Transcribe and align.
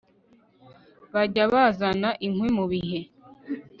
bajye 1.13 1.43
bazana 1.53 2.09
inkwi 2.25 2.49
mu 2.57 2.65
bihe 2.71 2.99